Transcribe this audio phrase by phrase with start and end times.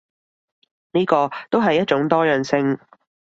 [0.93, 2.79] 呢個都係一種多樣性